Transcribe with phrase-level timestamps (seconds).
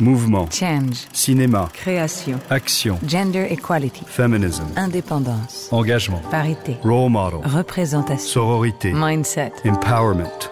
[0.00, 0.48] Mouvement.
[0.50, 1.06] Change.
[1.12, 1.68] Cinéma.
[1.74, 2.38] Création.
[2.50, 2.98] Action.
[3.06, 4.02] Gender equality.
[4.06, 4.64] Feminism.
[4.76, 5.68] Indépendance.
[5.70, 6.20] Engagement.
[6.30, 6.76] Parité.
[6.82, 7.40] Role model.
[7.44, 8.26] Représentation.
[8.26, 8.92] Sororité.
[8.94, 9.52] Mindset.
[9.64, 10.50] Empowerment.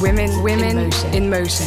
[0.00, 1.08] Women, women In motion.
[1.14, 1.64] in motion.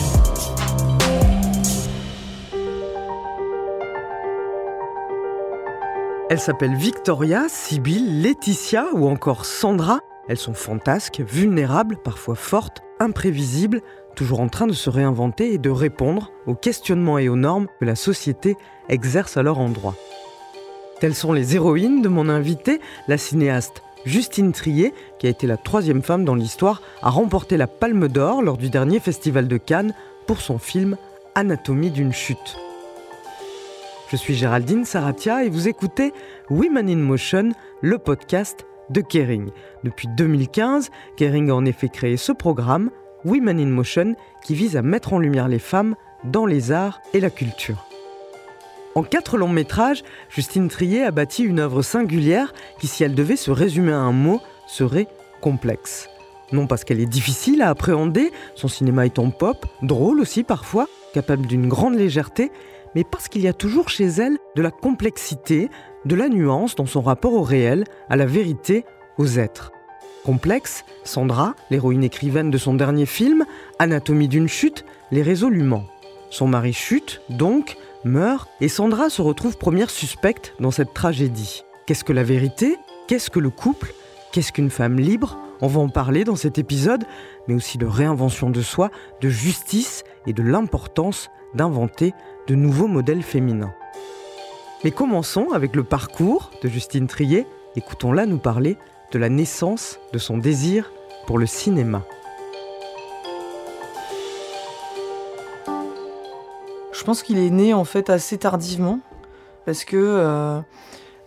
[6.30, 10.00] Elles s'appellent Victoria, Sibylle, Laetitia ou encore Sandra.
[10.28, 13.82] Elles sont fantasques, vulnérables, parfois fortes, imprévisibles,
[14.18, 17.86] toujours en train de se réinventer et de répondre aux questionnements et aux normes que
[17.86, 18.58] la société
[18.90, 19.96] exerce à leur endroit.
[21.00, 25.56] Telles sont les héroïnes de mon invité, la cinéaste Justine Trier, qui a été la
[25.56, 29.94] troisième femme dans l'histoire à remporter la Palme d'Or lors du dernier festival de Cannes
[30.26, 30.98] pour son film
[31.36, 32.58] Anatomie d'une chute.
[34.10, 36.12] Je suis Géraldine Saratia et vous écoutez
[36.50, 39.52] Women in Motion, le podcast de Kering.
[39.84, 42.90] Depuis 2015, Kering a en effet créé ce programme,
[43.26, 47.20] Women in Motion, qui vise à mettre en lumière les femmes dans les arts et
[47.20, 47.86] la culture.
[48.96, 53.36] En quatre longs métrages, Justine Trier a bâti une œuvre singulière qui, si elle devait
[53.36, 55.08] se résumer à un mot, serait
[55.40, 56.10] complexe.
[56.52, 61.46] Non parce qu'elle est difficile à appréhender, son cinéma étant pop, drôle aussi parfois, capable
[61.46, 62.52] d'une grande légèreté,
[62.96, 65.70] mais parce qu'il y a toujours chez elle de la complexité,
[66.06, 68.86] de la nuance dans son rapport au réel, à la vérité,
[69.18, 69.72] aux êtres.
[70.26, 73.46] Complexe, Sandra, l'héroïne écrivaine de son dernier film,
[73.80, 75.86] Anatomie d'une chute, les résolument.
[76.30, 81.64] Son mari chute, donc, meurt, et Sandra se retrouve première suspecte dans cette tragédie.
[81.86, 82.76] Qu'est-ce que la vérité?
[83.08, 83.94] Qu'est-ce que le couple?
[84.34, 85.38] Qu'est-ce qu'une femme libre?
[85.62, 87.06] On va en parler dans cet épisode,
[87.48, 92.14] mais aussi de réinvention de soi, de justice et de l'importance d'inventer
[92.48, 93.74] de nouveaux modèles féminins.
[94.84, 97.48] Mais commençons avec le parcours de Justine Trier.
[97.76, 98.78] Écoutons-la nous parler
[99.12, 100.92] de la naissance de son désir
[101.26, 102.04] pour le cinéma.
[106.92, 109.00] Je pense qu'il est né en fait assez tardivement
[109.66, 110.60] parce que euh,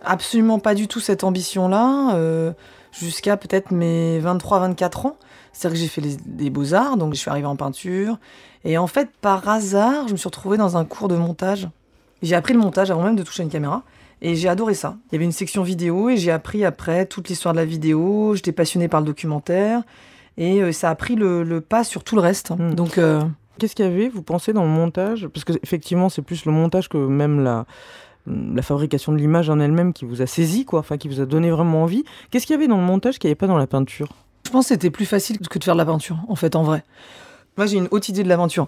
[0.03, 2.51] absolument pas du tout cette ambition-là euh,
[2.91, 5.17] jusqu'à peut-être mes 23-24 ans.
[5.53, 8.19] C'est-à-dire que j'ai fait des beaux-arts, donc je suis arrivée en peinture.
[8.63, 11.67] Et en fait, par hasard, je me suis retrouvée dans un cours de montage.
[12.21, 13.83] J'ai appris le montage avant même de toucher une caméra.
[14.21, 14.97] Et j'ai adoré ça.
[15.07, 18.35] Il y avait une section vidéo et j'ai appris après toute l'histoire de la vidéo.
[18.35, 19.81] J'étais passionnée par le documentaire.
[20.37, 22.51] Et euh, ça a pris le, le pas sur tout le reste.
[22.51, 22.73] Mm.
[22.75, 23.21] Donc, euh,
[23.61, 25.27] Qu'est-ce qu'il y avait, vous pensez, dans le montage?
[25.27, 27.65] Parce que effectivement, c'est plus le montage que même la,
[28.25, 31.27] la fabrication de l'image en elle-même qui vous a saisi, quoi, enfin qui vous a
[31.27, 32.03] donné vraiment envie.
[32.31, 34.09] Qu'est-ce qu'il y avait dans le montage qu'il n'y avait pas dans la peinture?
[34.47, 36.63] Je pense que c'était plus facile que de faire de la peinture, en fait, en
[36.63, 36.83] vrai.
[37.55, 38.67] Moi, j'ai une haute idée de l'aventure.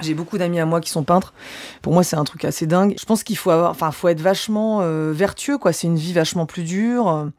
[0.00, 1.34] J'ai beaucoup d'amis à moi qui sont peintres.
[1.82, 2.94] Pour moi, c'est un truc assez dingue.
[2.98, 5.72] Je pense qu'il faut avoir, enfin, faut être vachement euh, vertueux, quoi.
[5.72, 7.30] C'est une vie vachement plus dure.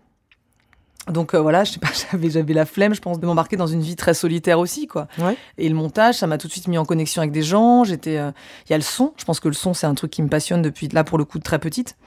[1.08, 3.68] Donc euh, voilà, je sais pas, j'avais, j'avais la flemme, je pense, de m'embarquer dans
[3.68, 5.08] une vie très solitaire aussi, quoi.
[5.18, 5.36] Ouais.
[5.58, 7.84] Et le montage, ça m'a tout de suite mis en connexion avec des gens.
[7.84, 8.32] J'étais, euh,
[8.68, 9.14] il y a le son.
[9.18, 11.26] Je pense que le son, c'est un truc qui me passionne depuis là pour le
[11.26, 11.98] coup très petite,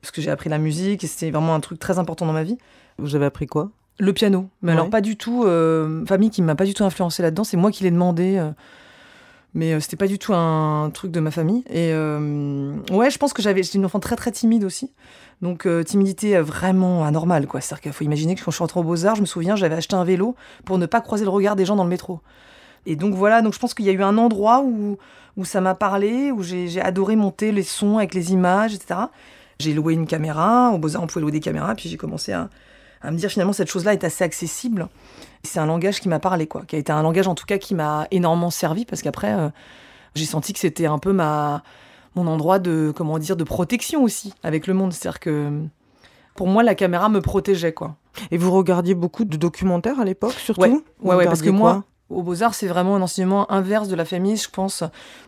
[0.00, 2.44] parce que j'ai appris la musique et c'était vraiment un truc très important dans ma
[2.44, 2.56] vie.
[2.98, 3.70] Vous avez appris quoi?
[3.98, 5.44] Le piano, mais alors pas du tout.
[5.44, 7.44] Euh, famille qui m'a pas du tout influencé là-dedans.
[7.44, 8.42] C'est moi qui l'ai demandé.
[9.54, 11.62] Mais euh, c'était pas du tout un truc de ma famille.
[11.68, 14.92] Et euh, ouais, je pense que j'avais, j'étais une enfant très très timide aussi.
[15.42, 17.60] Donc euh, timidité euh, vraiment anormale, quoi.
[17.60, 19.74] C'est-à-dire qu'il faut imaginer que quand je suis rentrée aux Beaux-Arts, je me souviens, j'avais
[19.74, 22.20] acheté un vélo pour ne pas croiser le regard des gens dans le métro.
[22.86, 24.98] Et donc voilà, donc je pense qu'il y a eu un endroit où,
[25.36, 29.00] où ça m'a parlé, où j'ai j'ai adoré monter les sons avec les images, etc.
[29.58, 32.48] J'ai loué une caméra, aux Beaux-Arts on pouvait louer des caméras, puis j'ai commencé à,
[33.02, 34.88] à me dire finalement cette chose-là est assez accessible.
[35.42, 37.58] C'est un langage qui m'a parlé, quoi, qui a été un langage en tout cas
[37.58, 39.48] qui m'a énormément servi, parce qu'après, euh,
[40.14, 41.62] j'ai senti que c'était un peu ma,
[42.14, 44.92] mon endroit de, comment dire, de protection aussi avec le monde.
[44.92, 45.50] C'est-à-dire que
[46.34, 47.96] pour moi, la caméra me protégeait, quoi.
[48.30, 50.70] Et vous regardiez beaucoup de documentaires à l'époque, surtout Ouais,
[51.02, 54.36] ouais, ouais, parce que moi, au Beaux-Arts, c'est vraiment un enseignement inverse de la famille,
[54.36, 54.82] je pense,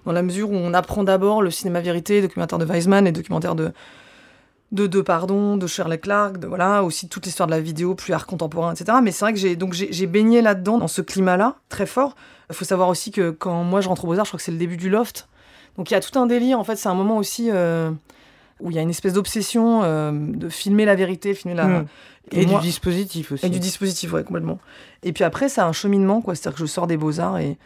[0.04, 3.54] dans la mesure où on apprend d'abord le cinéma vérité, documentaire de Weizmann et documentaire
[3.54, 3.72] de,
[4.72, 8.14] de, de pardon, de Shirley Clark, de, voilà, aussi toute l'histoire de la vidéo, plus
[8.14, 8.98] art contemporain, etc.
[9.02, 12.16] Mais c'est vrai que j'ai, donc j'ai, baigné là-dedans, dans ce climat-là, très fort.
[12.48, 14.52] Il faut savoir aussi que quand moi je rentre au Beaux-Arts, je crois que c'est
[14.52, 15.28] le début du loft.
[15.76, 17.90] Donc il y a tout un délire, en fait, c'est un moment aussi euh,
[18.60, 21.66] où il y a une espèce d'obsession euh, de filmer la vérité, filmer la.
[21.66, 21.86] Hmm.
[22.30, 23.44] Et, moi- du dispositif aussi.
[23.44, 24.58] et du dispositif, ouais, complètement.
[25.02, 26.34] Et puis après, c'est un cheminement, quoi.
[26.34, 27.58] C'est-à-dire que je sors des beaux-arts et,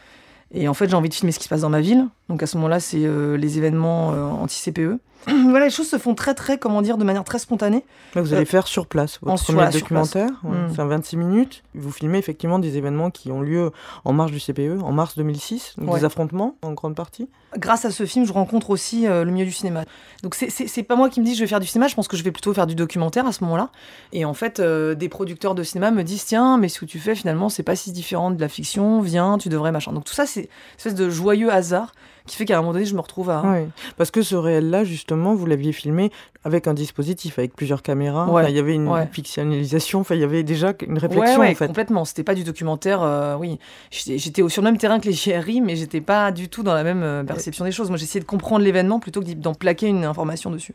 [0.52, 2.06] et en fait, j'ai envie de filmer ce qui se passe dans ma ville.
[2.29, 4.99] Donc à ce moment-là, c'est euh, les événements euh, anti-CPE.
[5.50, 7.84] voilà, les choses se font très, très, comment dire, de manière très spontanée.
[8.14, 10.26] Là, vous allez Euh, faire sur place votre en- premier voilà, documentaire.
[10.40, 10.52] place.
[10.52, 10.73] ouais, Mm.
[10.75, 11.62] C'est un 26 minutes.
[11.75, 13.70] Vous filmez effectivement des événements qui ont lieu
[14.05, 15.99] en marge du CPE, en mars 2006, donc Ouais.
[16.00, 17.28] des affrontements en grande partie.
[17.58, 19.84] Grâce à ce film, je rencontre aussi euh, le milieu du cinéma.
[20.23, 22.17] Donc c'est pas moi qui me dis je vais faire du cinéma, je pense que
[22.17, 23.70] je vais plutôt faire du documentaire à ce moment-là.
[24.12, 26.99] Et en fait, euh, des producteurs de cinéma me disent tiens, mais ce que tu
[26.99, 29.93] fais finalement, c'est pas si différent de la fiction, viens, tu devrais machin.
[29.93, 31.93] Donc tout ça, c'est une espèce de joyeux hasard
[32.26, 33.43] qui fait qu'à un moment donné, je me retrouve à.
[33.43, 33.69] Ouais.
[33.96, 36.11] Parce que ce réel-là, justement, vous l'aviez filmé
[36.44, 38.26] avec un dispositif, avec plusieurs caméras.
[38.26, 39.08] Ouais, Enfin, il y avait une ouais.
[39.11, 41.67] fictionnalisation, enfin, il y avait déjà une réflexion, en fait.
[41.67, 42.05] complètement.
[42.05, 43.58] C'était pas du documentaire, euh, oui.
[43.90, 46.84] J'étais sur le même terrain que les JRI, mais j'étais pas du tout dans la
[46.84, 47.88] même euh, perception des choses.
[47.88, 50.75] Moi, j'essayais de comprendre l'événement plutôt que d'en plaquer une information dessus.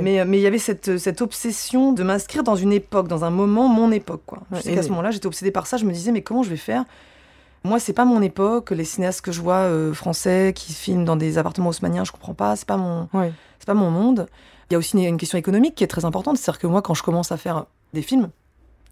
[0.00, 3.24] Mais euh, mais il y avait cette, cette obsession de m'inscrire dans une époque, dans
[3.24, 4.22] un moment, mon époque.
[4.24, 4.38] Quoi.
[4.52, 5.76] Je sais et qu'à ce moment-là, j'étais obsédée par ça.
[5.76, 6.84] Je me disais, mais comment je vais faire
[7.64, 8.70] Moi, c'est pas mon époque.
[8.72, 12.34] Les cinéastes que je vois euh, français qui filment dans des appartements haussmanniens, je comprends
[12.34, 12.56] pas.
[12.56, 13.32] C'est pas mon, Ouais.
[13.58, 14.26] c'est pas mon monde.
[14.70, 16.36] Il y a aussi une, une question économique qui est très importante.
[16.36, 17.64] C'est-à-dire que moi, quand je commence à faire
[17.94, 18.28] des films,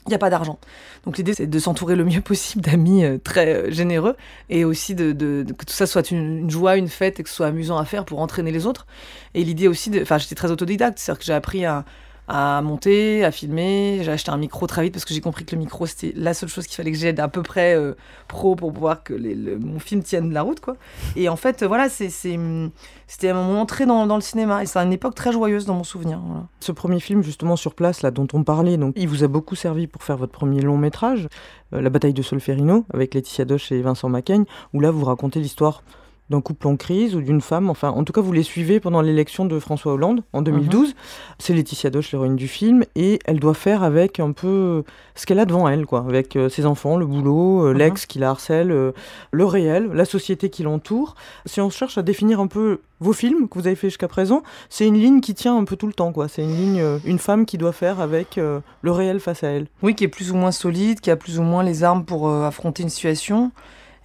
[0.07, 0.59] il n'y a pas d'argent.
[1.05, 4.17] Donc l'idée, c'est de s'entourer le mieux possible d'amis euh, très euh, généreux
[4.49, 7.23] et aussi de, de- de- que tout ça soit une, une joie, une fête et
[7.23, 8.87] que ce soit amusant à faire pour entraîner les autres.
[9.35, 11.85] Et l'idée aussi, enfin, j'étais très autodidacte, c'est-à-dire que j'ai appris à,
[12.29, 14.01] à monter, à filmer.
[14.03, 16.35] J'ai acheté un micro très vite parce que j'ai compris que le micro, c'était la
[16.35, 17.95] seule chose qu'il fallait que j'aie d'à peu près euh,
[18.29, 20.77] pro pour pouvoir que les- le- mon film tienne la route, quoi.
[21.17, 24.93] Et en fait, voilà, c'est, c'était mon entrée dans, dans le cinéma et c'est une
[24.93, 26.21] époque très joyeuse dans mon souvenir.
[26.61, 29.57] Ce premier film, justement, sur place, là, dont on parlait, donc, il vous a beaucoup
[29.57, 31.29] servi pour faire votre premier long métrage,
[31.75, 35.41] euh, La bataille de Solferino, avec Laetitia Doche et Vincent Macaigne, où là, vous racontez
[35.41, 35.83] l'histoire
[36.31, 37.69] d'un couple en crise ou d'une femme.
[37.69, 40.95] Enfin, en tout cas, vous les suivez pendant l'élection de François Hollande en 2012.
[41.39, 44.83] C'est Laetitia Doche, l'héroïne du film, et elle doit faire avec un peu
[45.15, 47.79] ce qu'elle a devant elle, quoi, avec euh, ses enfants, le boulot, euh, Mhm.
[47.79, 48.93] l'ex qui la harcèle, euh,
[49.31, 51.17] le réel, la société qui l'entoure.
[51.45, 54.43] Si on cherche à définir un peu vos films que vous avez fait jusqu'à présent,
[54.71, 56.29] c'est une ligne qui tient un peu tout le temps, quoi.
[56.29, 59.49] C'est une ligne, euh, une femme qui doit faire avec euh, le réel face à
[59.49, 59.67] elle.
[59.83, 62.29] Oui, qui est plus ou moins solide, qui a plus ou moins les armes pour
[62.29, 63.51] euh, affronter une situation.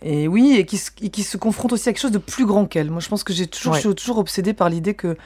[0.02, 2.46] Et oui, et qui, se- et qui se confronte aussi à quelque chose de plus
[2.46, 2.92] grand qu'elle.
[2.92, 3.80] Moi, je pense que j'ai toujours, Ouais.
[3.82, 5.18] je suis toujours obsédée par l'idée que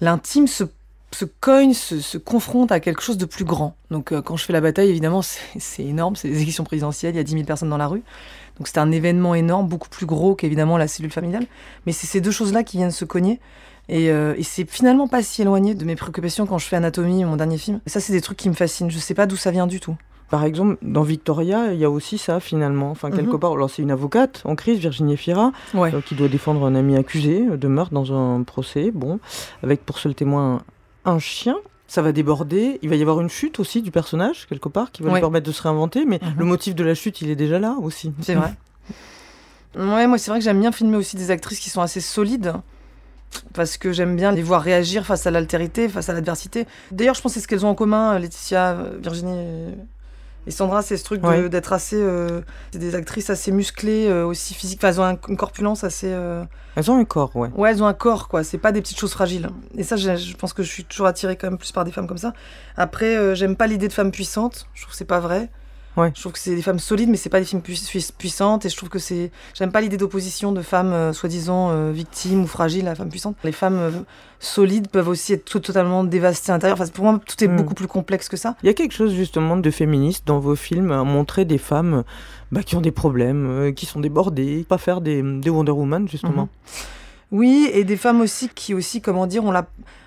[0.00, 0.64] l'intime se,
[1.12, 3.74] se cogne, se, se confronte à quelque chose de plus grand.
[3.90, 6.14] Donc, euh, quand je fais la bataille, évidemment, c'est énorme.
[6.16, 8.02] C'est les élections présidentielles, il y a 10 000 personnes dans la rue.
[8.58, 11.46] Donc, c'est un événement énorme, beaucoup plus gros qu'évidemment la cellule familiale.
[11.86, 13.40] Mais c'est ces deux choses-là qui viennent se cogner.
[13.88, 17.24] Et, euh, et c'est finalement pas si éloigné de mes préoccupations quand je fais Anatomie,
[17.24, 17.80] mon dernier film.
[17.86, 18.90] Et ça, c'est des trucs qui me fascinent.
[18.90, 19.96] Je sais pas d'où ça vient du tout.
[20.30, 22.90] Par exemple, dans Victoria, il y a aussi ça finalement.
[22.90, 23.38] Enfin, quelque Mhm.
[23.40, 25.94] part, alors c'est une avocate en crise, Virginie Fira, Ouais.
[25.94, 28.90] euh, qui doit défendre un ami accusé de meurtre dans un procès.
[28.90, 29.20] Bon,
[29.62, 30.62] avec pour seul témoin
[31.04, 31.56] un chien.
[31.86, 32.78] Ça va déborder.
[32.82, 35.14] Il va y avoir une chute aussi du personnage quelque part qui va Ouais.
[35.14, 36.04] lui permettre de se réinventer.
[36.04, 36.34] Mais Mhm.
[36.38, 38.12] le motif de la chute, il est déjà là aussi.
[38.20, 38.52] C'est vrai.
[39.76, 42.54] Ouais, moi c'est vrai que j'aime bien filmer aussi des actrices qui sont assez solides.
[43.52, 46.66] Parce que j'aime bien les voir réagir face à l'altérité, face à l'adversité.
[46.90, 49.74] D'ailleurs, je pense que c'est ce qu'elles ont en commun, Laetitia, euh, Virginie
[50.48, 51.48] et- Sandra, c'est ce truc Ouais.
[51.48, 51.96] d'être assez.
[51.96, 52.40] euh,
[52.72, 54.80] c'est des actrices assez musclées, euh, aussi physiques.
[54.80, 56.08] Enfin, elles ont un- une corpulence assez.
[56.12, 56.44] euh,
[56.76, 57.48] Elles ont un corps, ouais.
[57.56, 58.42] Ouais, elles ont un corps, quoi.
[58.44, 59.48] C'est pas des petites choses fragiles.
[59.76, 62.06] Et ça, je, pense que je suis toujours attirée quand même plus par des femmes
[62.06, 62.32] comme ça.
[62.76, 64.66] Après, j'aime pas l'idée de femmes puissantes.
[64.74, 65.50] Je trouve que c'est pas vrai.
[65.98, 66.12] Ouais.
[66.14, 68.64] Je trouve que c'est des femmes solides, mais c'est pas des puis- puissantes.
[68.64, 69.30] Et je trouve que c'est.
[69.54, 73.36] J'aime pas l'idée d'opposition de femmes euh, soi-disant euh, victimes ou fragiles à femmes puissantes.
[73.44, 73.90] Les femmes euh,
[74.38, 76.80] solides peuvent aussi être tout- totalement dévastées à l'intérieur.
[76.80, 77.56] Enfin, pour moi, tout est Mm.
[77.56, 78.54] beaucoup plus complexe que ça.
[78.62, 82.04] Il y a quelque chose justement de féministe dans vos films, à montrer des femmes
[82.52, 86.42] bah, qui ont des problèmes, qui sont débordées, pas faire des, des Wonder Woman justement.
[86.42, 86.48] Mhm.
[87.32, 89.66] Oui, et des femmes aussi qui aussi, comment dire, on la,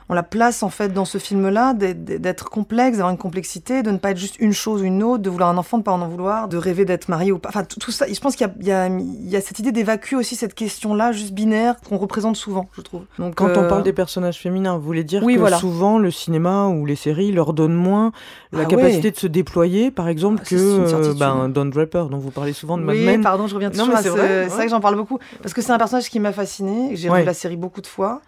[0.10, 3.98] on la place en fait dans ce film-là d'être complexe, d'avoir une complexité, de ne
[3.98, 6.06] pas être juste une chose ou une autre, de vouloir un enfant, de pas en
[6.08, 7.48] vouloir, de rêver d'être marié ou pas.
[7.50, 8.08] Enfin, tout, ça.
[8.12, 11.76] Je pense qu'il y a, y, y cette idée d'évacuer aussi cette question-là, juste binaire,
[11.88, 13.04] qu'on représente souvent, je trouve.
[13.20, 15.58] Donc, Quand on euh, parle des personnages féminins, vous voulez dire oui, que voilà.
[15.58, 18.12] souvent le cinéma ou les séries leur donnent moins
[18.52, 19.12] la Ah capacité ouais.
[19.12, 22.78] de se déployer, par exemple, Ah, que euh, ben, Don Draper, dont vous parlez souvent
[22.78, 23.22] de Mad Oui, Men.
[23.22, 24.48] pardon, je reviens Non, toujours mais à c'est ce- ouais.
[24.48, 25.20] vrai que j'en parle beaucoup.
[25.42, 26.98] Parce que c'est un personnage qui m'a fasciné.
[26.98, 27.18] J'ai Ouais.
[27.20, 28.22] revu la série beaucoup de fois.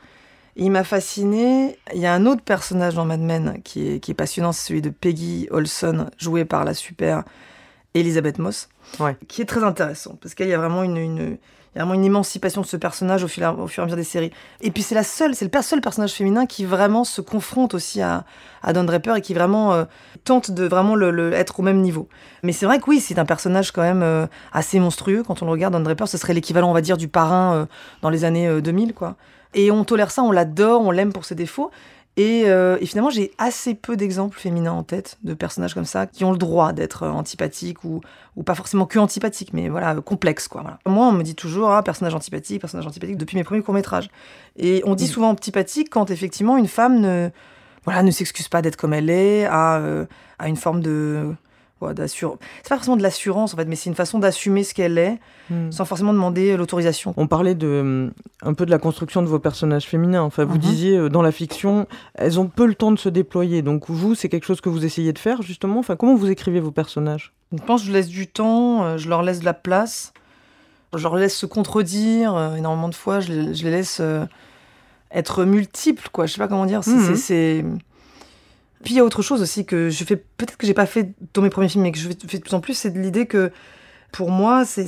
[0.56, 1.78] Il m'a fasciné.
[1.96, 4.68] Il y a un autre personnage dans Mad Men qui est, qui est passionnant, c'est
[4.68, 7.24] celui de Peggy Olson, jouée par la super
[7.96, 9.16] Elisabeth Moss, Ouais.
[9.28, 11.38] qui est très intéressant parce qu'il y a vraiment une,
[11.75, 13.98] y a vraiment une émancipation de ce personnage au, fil, au fur et à mesure
[13.98, 14.32] des séries.
[14.62, 18.01] Et puis c'est la seule, c'est le seul personnage féminin qui vraiment se confronte aussi
[18.01, 18.25] à,
[18.62, 19.86] à Don Draper et qui vraiment euh,
[20.24, 22.08] tente de vraiment le, être au même niveau.
[22.44, 25.46] Mais c'est vrai que oui, c'est un personnage quand même euh, assez monstrueux quand on
[25.46, 25.74] le regarde.
[25.74, 27.65] Don Draper, ce serait l'équivalent, on va dire, du parrain euh,
[28.01, 29.15] dans les années euh, 2000, quoi.
[29.53, 31.72] Et on tolère ça, on l'adore, on l'aime pour ses défauts.
[32.15, 36.05] Et, euh, et finalement, j'ai assez peu d'exemples féminins en tête de personnages comme ça
[36.05, 38.01] qui ont le droit d'être euh, antipathiques ou,
[38.36, 40.62] ou pas forcément que antipathiques, mais voilà, complexes quoi.
[40.62, 40.79] Voilà.
[40.86, 44.10] Moi, on me dit toujours ah, personnage antipathique, personnage antipathique depuis mes premiers courts métrages.
[44.58, 47.29] Et on dit souvent antipathique quand effectivement une femme ne
[47.84, 50.05] voilà ne s'excuse pas d'être comme elle est, a, euh,
[50.38, 51.34] a une forme de
[51.80, 54.74] quoi, d'assur- C'est pas forcément de l'assurance en fait, mais c'est une façon d'assumer ce
[54.74, 55.72] qu'elle est Hmm.
[55.72, 57.13] sans forcément demander l'autorisation.
[57.18, 58.12] On parlait de hum,
[58.42, 60.22] un peu de la construction de vos personnages féminins.
[60.22, 60.60] Enfin, vous Mhm.
[60.60, 63.62] disiez euh, dans la fiction, elles ont peu le temps de se déployer.
[63.62, 65.80] Donc vous, c'est quelque chose que vous essayez de faire justement?
[65.80, 67.34] Enfin, comment vous écrivez vos personnages?
[67.51, 70.13] Je pense que je laisse du temps, euh, je leur laisse de la place,
[70.96, 74.25] je leur laisse se contredire euh, énormément de fois, je les, je les laisse euh,
[75.12, 76.25] être multiples, quoi.
[76.25, 76.84] Je sais pas comment dire.
[76.84, 77.15] C'est, Mhm.
[77.15, 77.65] c'est- c'est-
[78.84, 81.13] Puis il y a autre chose aussi que je fais, peut-être que j'ai pas fait
[81.34, 83.25] dans mes premiers films, mais que je fais de plus en plus, c'est de l'idée
[83.25, 83.52] que
[84.12, 84.88] pour moi, c'est,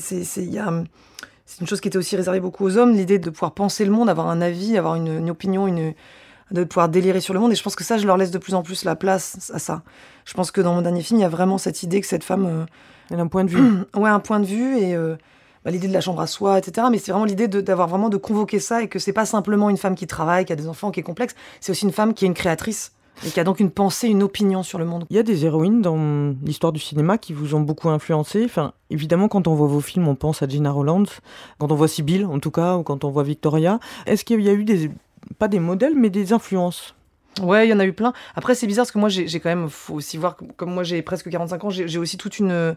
[1.62, 4.10] une chose qui était aussi réservée beaucoup aux hommes, l'idée de pouvoir penser le monde,
[4.10, 5.94] avoir un avis, avoir une, une opinion, une,
[6.52, 7.52] de pouvoir délirer sur le monde.
[7.52, 9.60] Et je pense que ça, je leur laisse de plus en plus la place à
[9.60, 9.82] ça.
[10.26, 12.24] Je pense que dans mon dernier film, il y a vraiment cette idée que cette
[12.24, 12.46] femme.
[12.46, 12.66] euh,
[13.10, 13.62] Elle a un point de vue.
[13.96, 15.16] ouais, un point de vue et euh,
[15.64, 16.88] bah, l'idée de la chambre à soi, etc.
[16.92, 19.70] Mais c'est vraiment l'idée de- d'avoir vraiment de convoquer ça et que c'est pas simplement
[19.70, 21.34] une femme qui travaille, qui a des enfants, qui est complexe.
[21.62, 22.92] C'est aussi une femme qui est une créatrice
[23.26, 25.06] et qui a donc une pensée, une opinion sur le monde.
[25.10, 28.44] Il y a des héroïnes dans l'histoire du cinéma qui vous ont beaucoup influencé.
[28.46, 31.06] Enfin, évidemment, quand on voit vos films, on pense à Gina Rowlands.
[31.60, 33.80] Quand on voit Sibyl, en tout cas, ou quand on voit Victoria.
[34.06, 34.92] Est-ce qu'il y a eu des
[35.40, 36.94] pas des modèles, mais des influences?
[37.42, 38.14] Ouais, il y en a eu plein.
[38.36, 41.02] Après, c'est bizarre parce que moi, j'ai quand même, faut aussi voir, comme moi, j'ai
[41.02, 42.76] presque 45 ans, j'ai aussi toute une.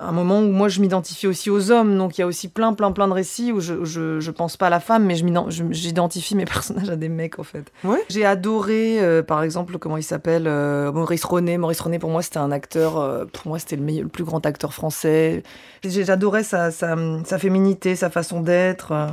[0.00, 2.72] Un moment où moi je m'identifie aussi aux hommes, donc il y a aussi plein,
[2.72, 6.36] plein, plein de récits où je, je, je pense pas à la femme, mais j'identifie
[6.36, 7.72] mes personnages à des mecs en fait.
[7.82, 7.98] Ouais.
[8.08, 11.58] J'ai adoré, euh, par exemple, comment il s'appelle, euh, Maurice René.
[11.58, 14.22] Maurice René, pour moi, c'était un acteur, euh, pour moi, c'était le, meilleur- le plus
[14.22, 15.42] grand acteur français.
[15.82, 19.06] J'adorais sa, sa, sa féminité, sa façon d'être, euh,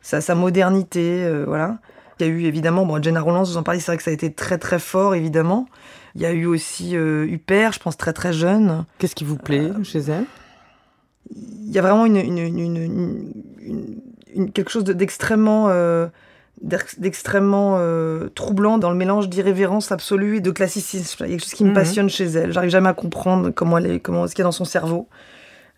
[0.00, 1.78] sa, sa modernité, euh, voilà.
[2.20, 4.10] Il y a eu évidemment, bon, Jenna Rollins, vous en parlez, c'est vrai que ça
[4.10, 5.66] a été très très fort, évidemment.
[6.14, 8.84] Il y a eu aussi euh, Huppert, je pense très très jeune.
[8.98, 10.24] Qu'est-ce qui vous plaît chez elle?
[11.36, 12.20] Il y a vraiment une,
[14.52, 16.08] quelque chose de- d'extrêmement euh,
[16.62, 21.24] d'ex- d'extrêmement euh, troublant dans le mélange d'irrévérence absolue et de classicisme.
[21.24, 21.74] Il y a quelque chose qui me Mhm.
[21.74, 22.52] passionne chez elle.
[22.52, 25.08] J'arrive jamais à comprendre comment elle est, comment ce qu'il y a dans son cerveau.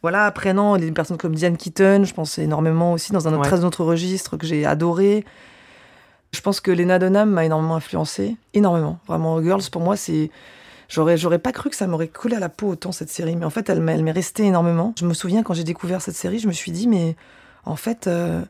[0.03, 3.43] Voilà, après, non, des personnes comme Diane Keaton, je pense énormément aussi dans un autre,
[3.43, 3.49] Ouais.
[3.49, 5.25] très autre registre que j'ai adoré.
[6.35, 8.99] Je pense que Lena Dunham m'a énormément influencé, énormément.
[9.07, 10.31] Vraiment, Girls, pour moi, c'est.
[10.89, 13.45] J'aurais, j'aurais pas cru que ça m'aurait collé à la peau autant cette série, mais
[13.47, 14.93] en fait, elle, m'est- elle m'est restée énormément.
[14.99, 17.17] Je me souviens quand j'ai découvert cette série, je me suis dit, mais
[17.65, 18.43] en fait, euh,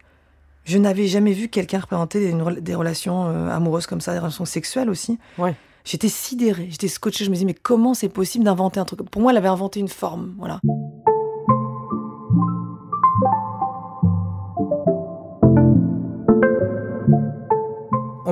[0.65, 4.13] je n'avais jamais vu quelqu'un représenter des, une rela- des relations euh, amoureuses comme ça,
[4.13, 5.19] des relations sexuelles aussi.
[5.39, 5.55] Ouais.
[5.85, 7.25] J'étais sidérée, j'étais scotchée.
[7.25, 9.03] Je me disais, mais comment c'est possible d'inventer un truc?
[9.11, 10.61] Pour moi, elle avait inventé une forme, voilà.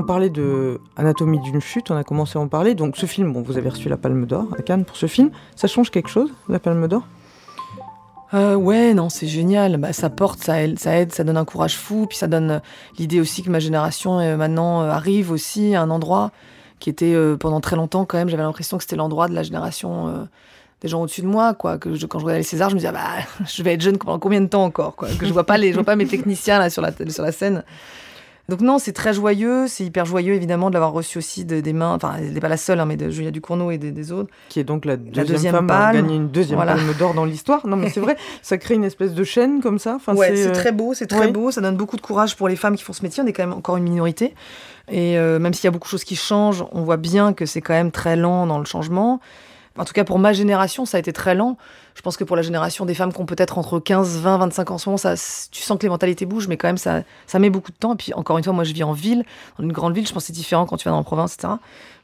[0.01, 2.75] On parlait de Anatomie d'une chute, on a commencé à en parler.
[2.75, 5.31] Donc ce film, bon, vous avez reçu la Palme d'Or à Cannes pour ce film.
[5.57, 7.03] Ça change quelque chose, la Palme d'Or?
[8.33, 9.77] Euh, ouais, non, c'est génial.
[9.77, 12.07] Bah, ça porte, ça aide, ça donne un courage fou.
[12.09, 12.59] Puis ça donne euh,
[12.99, 16.31] l'idée aussi que ma génération euh, maintenant arrive aussi à un endroit
[16.79, 18.31] qui était pendant très longtemps quand même.
[18.31, 20.27] J'avais l'impression que c'était l'endroit de la génération
[20.81, 21.77] des gens au-dessus de moi, quoi.
[21.77, 22.93] Que je- quand je regardais les Césars, je me disais, ah
[23.39, 25.09] bah, je vais être jeune pendant combien de temps encore, quoi.
[25.19, 27.33] Que je vois pas les, je vois pas mes techniciens là sur la sur la
[27.33, 27.65] scène.
[28.51, 31.73] Donc non, c'est très joyeux, c'est hyper joyeux évidemment de l'avoir reçu aussi de- des
[31.73, 31.95] mains.
[31.95, 34.29] Enfin, elle n'est pas la seule, hein, mais de Julia Ducournau et des, des autres.
[34.49, 35.97] Qui est donc la deuxième, deuxième femme à palme.
[36.03, 36.75] gagner une deuxième Voilà.
[36.75, 37.67] Palme d'Or dans l'histoire.
[37.67, 39.95] Non mais c'est vrai, ça crée une espèce de chaîne comme ça.
[39.95, 41.33] Enfin, ouais, c'est euh, très beau, c'est très oui.
[41.33, 41.51] beau.
[41.53, 43.23] Ça donne beaucoup de courage pour les femmes qui font ce métier.
[43.23, 44.35] On est quand même encore une minorité.
[44.91, 47.47] Et euh, même s'il y a beaucoup de choses qui changent, on voit bien que
[47.47, 49.21] c'est quand même très lent dans le changement.
[49.79, 51.57] En tout cas, pour ma génération, ça a été très lent.
[52.01, 54.71] Je pense que pour la génération des femmes qui ont peut-être entre 15, 20, 25
[54.71, 55.17] ans en ce moment, ça,
[55.51, 57.93] tu sens que les mentalités bougent, mais quand même, ça, ça met beaucoup de temps.
[57.93, 59.23] Et puis, encore une fois, moi, je vis en ville,
[59.59, 60.07] dans une grande ville.
[60.07, 61.53] Je pense que c'est différent quand tu vas dans la province, etc.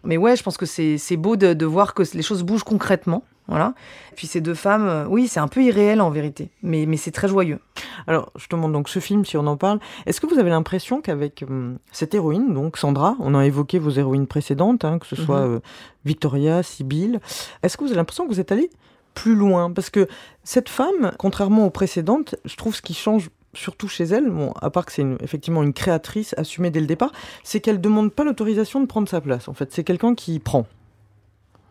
[0.04, 2.62] Mais ouais, je pense que c'est c'est beau de, de voir que les choses bougent
[2.64, 3.22] concrètement.
[3.48, 3.72] Voilà.
[4.12, 6.98] Et puis, ces deux femmes, euh, oui, c'est un peu irréel en vérité, mais, mais
[6.98, 7.60] c'est très joyeux.
[8.06, 9.78] Alors, je te demande donc ce film, si on en parle.
[10.04, 13.92] Est-ce que vous avez l'impression qu'avec hum, cette héroïne, donc Sandra, on a évoqué vos
[13.92, 15.54] héroïnes précédentes, hein, que ce soit Mhm.
[15.54, 15.60] euh,
[16.04, 17.18] Victoria, Sibyl,
[17.62, 18.68] est-ce que vous avez l'impression que vous êtes allé
[19.16, 20.06] plus loin Parce que
[20.44, 24.30] cette femme, contrairement aux précédentes, je trouve ce qui change surtout chez elle,
[24.60, 27.10] à part que c'est effectivement une créatrice assumée dès le départ,
[27.42, 29.48] c'est qu'elle demande pas l'autorisation de prendre sa place.
[29.48, 30.66] En fait, c'est quelqu'un qui prend.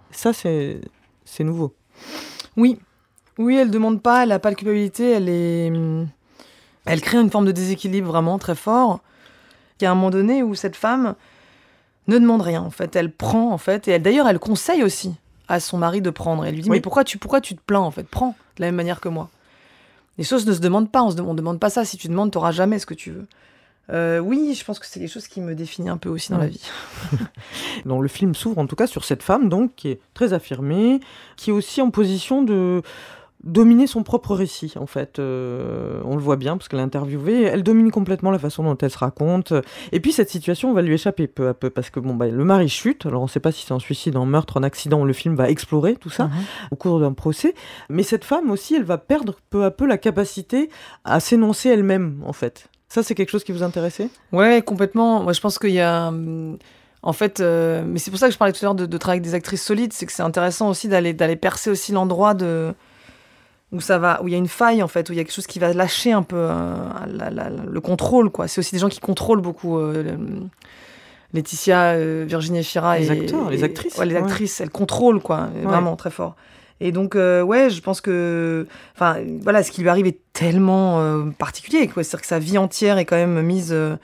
[0.09, 0.81] Ça, c'est
[1.39, 1.75] nouveau.
[2.57, 2.79] Oui,
[3.37, 6.07] oui, elle demande pas, elle a pas de culpabilité, elle est, hum,
[6.85, 9.01] elle crée une forme de déséquilibre vraiment très fort.
[9.79, 11.13] Il y a un moment donné où cette femme
[12.07, 15.15] ne demande rien en fait, elle prend en fait, et d'ailleurs elle conseille aussi
[15.47, 16.45] à son mari de prendre.
[16.45, 16.77] Elle lui dit Oui.
[16.77, 19.09] mais pourquoi tu pourquoi tu te plains en fait, prends de la même manière que
[19.09, 19.29] moi.
[20.17, 21.83] Les choses ne se demandent pas, on se demande, pas ça.
[21.83, 23.27] Si tu demandes, t'auras jamais ce que tu veux.
[23.91, 26.39] Euh, oui, je pense que c'est quelque chose qui me définit un peu aussi dans
[26.39, 26.67] la vie.
[27.85, 30.99] Dans le film s'ouvre en tout cas sur cette femme donc qui est très affirmée,
[31.35, 32.81] qui est aussi en position de
[33.45, 35.19] dominer son propre récit en fait.
[35.19, 38.77] Euh, on le voit bien parce qu'elle est interviewée, elle domine complètement la façon dont
[38.77, 39.53] elle se raconte.
[39.91, 42.43] Et puis cette situation va lui échapper peu à peu parce que bon bah le
[42.43, 43.05] mari chute.
[43.05, 45.05] Alors on ne sait pas si c'est un suicide, un meurtre, un accident.
[45.05, 46.29] Le film va explorer tout ça
[46.71, 47.53] au cours d'un procès.
[47.89, 50.69] Mais cette femme aussi, elle va perdre peu à peu la capacité
[51.03, 52.67] à s'énoncer elle-même en fait.
[52.89, 54.09] Ça c'est quelque chose qui vous intéressait?
[54.31, 55.21] Ouais, complètement.
[55.21, 56.11] Moi, je pense qu'il y a.
[57.03, 58.97] En fait, euh, mais c'est pour ça que je parlais tout à l'heure de, de
[58.97, 62.33] travailler avec des actrices solides, c'est que c'est intéressant aussi d'aller d'aller percer aussi l'endroit
[62.33, 62.73] de
[63.75, 65.23] où ça va, où il y a une faille en fait, où il y a
[65.23, 66.75] quelque chose qui va lâcher un peu euh,
[67.07, 68.47] la- la- la- le contrôle quoi.
[68.47, 69.77] C'est aussi des gens qui contrôlent beaucoup.
[69.77, 70.03] euh,
[71.33, 74.21] Laetitia, euh, Virginie Efira Les et acteurs, les actrices, ouais, les ouais.
[74.21, 75.63] actrices, elles contrôlent quoi, Ouais.
[75.63, 76.35] vraiment très fort.
[76.79, 80.99] Et donc euh, ouais, je pense que, enfin voilà, ce qui lui arrive est tellement
[81.01, 82.03] euh, particulier quoi.
[82.03, 83.95] C'est-à-dire que sa vie entière est quand même mise euh,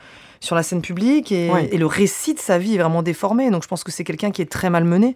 [0.42, 1.70] sur la scène publique et, Ouais.
[1.72, 3.50] et le récit de sa vie est vraiment déformé.
[3.52, 5.16] Donc je pense que c'est quelqu'un qui est très malmené.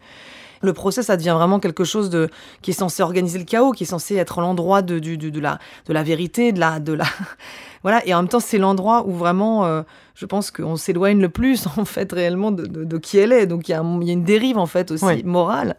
[0.61, 2.29] Le procès, ça devient vraiment quelque chose de
[2.61, 5.39] qui est censé organiser le chaos, qui est censé être l'endroit de, du, du- de,
[5.39, 7.05] la, de la vérité, de la, de la,
[7.83, 8.05] voilà.
[8.07, 9.81] Et en même temps, c'est l'endroit où vraiment, euh,
[10.15, 13.45] je pense qu'on s'éloigne le plus en fait réellement de, de, de qui elle est.
[13.47, 15.75] Donc il y, a y une dérive en fait aussi morale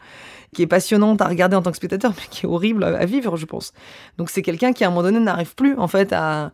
[0.54, 3.04] qui est passionnante à regarder en tant que spectateur, mais qui est horrible à, à
[3.04, 3.72] vivre, je pense.
[4.18, 6.50] Donc c'est quelqu'un qui à un moment donné n'arrive plus en fait à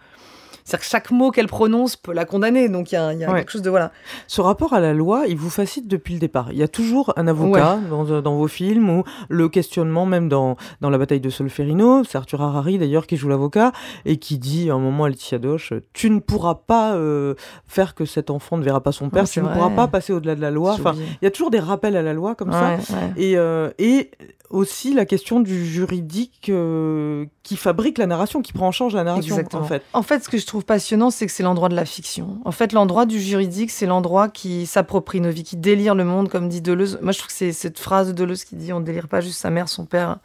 [0.64, 2.69] c'est-à-dire que chaque mot qu'elle prononce peut la condamner.
[2.69, 3.38] Donc il y a, il y a Ouais.
[3.40, 3.92] quelque chose de voilà.
[4.26, 6.49] Ce rapport à la loi, il vous facilite depuis le départ.
[6.52, 10.57] Il y a toujours un avocat dans, dans vos films ou le questionnement, même dans,
[10.81, 13.73] dans la bataille de Solferino, c'est Arthur Harari d'ailleurs qui joue l'avocat
[14.04, 17.35] et qui dit à un moment à Laetitia Doche Tu ne pourras pas euh,
[17.66, 19.54] faire que cet enfant ne verra pas son père, Ouais, tu ne vrai.
[19.54, 20.73] pourras pas passer au-delà de la loi.
[20.73, 22.76] Enfin, il y a toujours des rappels à la loi comme ça.
[23.16, 24.11] Et, euh, et
[24.52, 29.02] aussi la question du juridique euh, qui fabrique la narration, qui prend en charge la
[29.02, 29.62] narration Exactement.
[29.62, 29.82] en fait.
[29.92, 32.38] En fait, ce que je trouve passionnant, c'est que c'est l'endroit de la fiction.
[32.44, 36.28] En fait, l'endroit du juridique, c'est l'endroit qui s'approprie nos vies, qui délire le monde,
[36.28, 36.99] comme dit Deleuze.
[37.02, 39.40] Moi, je trouve que c'est cette phrase de Deleuze qui dit on délire pas juste
[39.40, 40.18] sa mère, son père,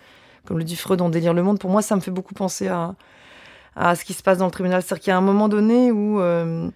[0.46, 1.58] comme le dit Freud, on délire le monde.
[1.58, 2.96] Pour moi, ça me fait beaucoup penser à,
[3.76, 4.82] à ce qui se passe dans le tribunal.
[4.82, 6.70] C'est-à-dire qu'il y a un moment donné où, euh,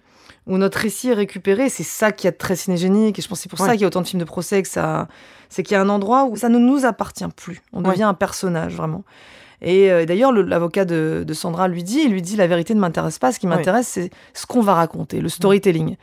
[0.46, 1.68] où notre récit est récupéré.
[1.68, 3.18] C'est ça qui est très cinégénique.
[3.18, 3.66] Et je pense que c'est pour Ouais.
[3.66, 5.08] ça qu'il y a autant de films de procès, que ça,
[5.48, 7.62] c'est qu'il y a un endroit où ça ne nous appartient plus.
[7.72, 7.90] On Ouais.
[7.92, 9.04] devient un personnage, vraiment.
[9.64, 12.74] Et euh, d'ailleurs, le- l'avocat de, de Sandra lui dit, il lui dit, la vérité
[12.74, 13.30] ne m'intéresse pas.
[13.30, 13.54] Ce qui Ouais.
[13.54, 15.96] m'intéresse, c'est ce qu'on va raconter, le storytelling.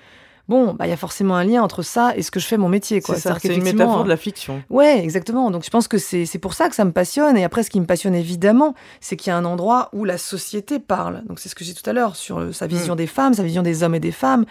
[0.50, 2.58] Bon, bah, il y a forcément un lien entre ça et ce que je fais
[2.58, 3.02] mon métier.
[3.06, 4.62] C'est ça, c'est une métaphore de la fiction.
[4.70, 5.52] Ouais, exactement.
[5.52, 7.38] Donc je pense que c'est pour ça que ça me passionne.
[7.38, 10.18] Et après, ce qui me passionne évidemment, c'est qu'il y a un endroit où la
[10.18, 11.22] société parle.
[11.28, 13.34] Donc c'est ce que j'ai dit tout à l'heure sur euh, sa vision des femmes,
[13.36, 14.46] sa vision des hommes et des femmes.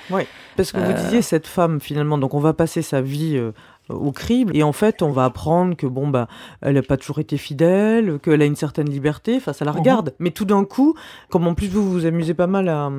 [0.57, 1.03] Parce que vous Euh.
[1.05, 3.51] disiez cette femme finalement, donc on va passer sa vie euh,
[3.89, 6.29] au crible et en fait on va apprendre que bon bah
[6.61, 9.79] elle n'a pas toujours été fidèle, qu'elle a une certaine liberté, enfin ça la Mhm.
[9.79, 10.15] regarde.
[10.19, 10.95] Mais tout d'un coup,
[11.31, 12.91] comme en plus vous vous amusez pas mal à,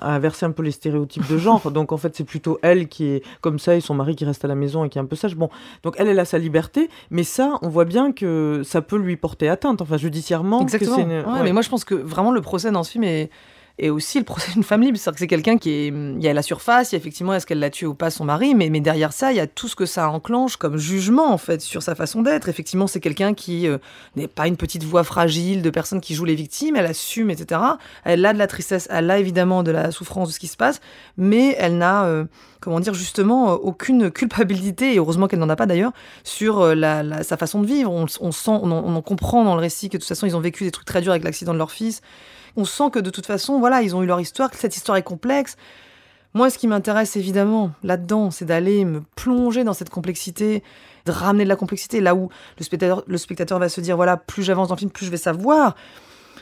[0.00, 3.06] à inverser un peu les stéréotypes de genre, donc en fait c'est plutôt elle qui
[3.06, 5.06] est comme ça et son mari qui reste à la maison et qui est un
[5.06, 5.36] peu sage.
[5.36, 5.48] Bon,
[5.82, 9.16] donc elle elle a sa liberté, mais ça on voit bien que ça peut lui
[9.16, 10.60] porter atteinte, enfin judiciairement.
[10.62, 10.96] Exactement.
[10.96, 11.42] c'est une- Ouais, ouais.
[11.44, 13.30] Mais moi, je pense que vraiment le procès dans ce film est,
[13.78, 14.98] est aussi le procès d'une femme libre.
[14.98, 15.88] C'est-à-dire que c'est quelqu'un qui est.
[15.88, 18.10] Il y a la surface, il y a effectivement est-ce qu'elle l'a tué ou pas
[18.10, 20.76] son mari, mais, mais derrière ça, il y a tout ce que ça enclenche comme
[20.76, 22.48] jugement, en fait, sur sa façon d'être.
[22.48, 23.78] Effectivement, c'est quelqu'un qui euh,
[24.16, 27.60] n'est pas une petite voix fragile de personne qui joue les victimes, elle assume, etc.
[28.04, 30.56] Elle a de la tristesse, elle a évidemment de la souffrance de ce qui se
[30.56, 30.80] passe,
[31.16, 32.04] mais elle n'a.
[32.04, 32.24] euh,
[32.60, 35.90] Comment dire justement euh, aucune culpabilité et heureusement qu'elle n'en a pas d'ailleurs
[36.22, 37.90] sur la, sa façon de vivre.
[37.90, 40.36] On, sent, on en, on en comprend dans le récit que de toute façon ils
[40.36, 42.02] ont vécu des trucs très durs avec l'accident de leur fils.
[42.56, 44.96] On sent que de toute façon, voilà, ils ont eu leur histoire, que cette histoire
[44.98, 45.56] est complexe.
[46.34, 50.62] Moi, ce qui m'intéresse évidemment là-dedans, c'est d'aller me plonger dans cette complexité,
[51.04, 54.16] de ramener de la complexité là où le spectateur, le spectateur va se dire voilà,
[54.16, 55.74] plus j'avance dans le film, plus je vais savoir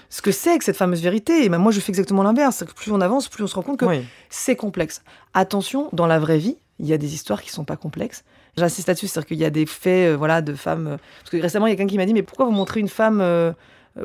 [0.08, 1.44] ce que c'est que cette fameuse vérité.
[1.44, 2.64] Et ben moi, je fais exactement l'inverse.
[2.76, 4.04] Plus on avance, plus on se rend compte que Oui.
[4.28, 5.02] c'est complexe.
[5.34, 8.24] Attention, dans la vraie vie, il y a des histoires qui sont pas complexes.
[8.56, 10.86] J'insiste là-dessus, c'est-à-dire qu'il y a des faits, euh, voilà, de femmes.
[10.86, 12.80] euh, parce que récemment, il y a quelqu'un qui m'a dit, mais pourquoi vous montrez
[12.80, 13.52] une femme euh,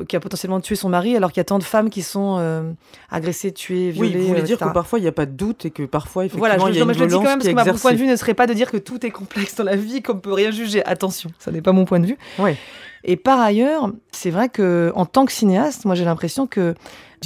[0.08, 2.36] qui a potentiellement tué son mari alors qu'il y a tant de femmes qui sont
[2.40, 2.72] euh,
[3.10, 4.68] agressées, tuées, Oui, violées vous voulez euh, dire etc.
[4.70, 6.74] que parfois il n'y a pas de doute et que parfois effectivement Voilà, je, il
[6.74, 7.72] y a non, mais une je le dis quand même parce que ma- mon point
[7.72, 7.96] de exercée.
[8.04, 10.32] vue ne serait pas de dire que tout est complexe dans la vie, qu'on peut
[10.32, 10.84] rien juger.
[10.84, 12.18] Attention, ça n'est pas mon point de vue.
[12.38, 12.56] Ouais.
[13.04, 16.74] Et par ailleurs, c'est vrai que en tant que cinéaste, moi j'ai l'impression que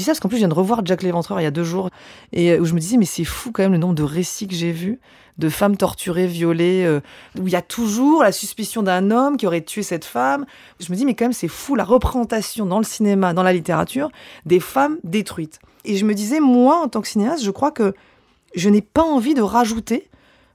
[0.01, 1.65] dis ça parce qu'en plus je viens de revoir Jack l'Éventreur il y a deux
[1.65, 1.91] jours
[2.33, 4.49] et euh, où je me disais mais c'est fou quand même le nombre de récits
[4.49, 4.99] que j'ai vus
[5.39, 7.01] de femmes torturées, violées, euh,
[7.39, 10.45] où il y a toujours la suspicion d'un homme qui aurait tué cette femme.
[10.81, 13.53] Je me dis mais quand même c'est fou la représentation dans le cinéma, dans la
[13.53, 14.11] littérature
[14.45, 15.59] des femmes détruites.
[15.85, 17.95] Et je me disais moi en tant que cinéaste, je crois que
[18.55, 20.09] je n'ai pas envie de rajouter,